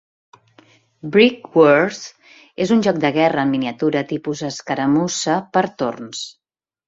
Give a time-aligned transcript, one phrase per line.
[1.15, 1.99] "BrikWars"
[2.65, 6.25] és un joc de guerra en miniatura tipus escaramussa per torns.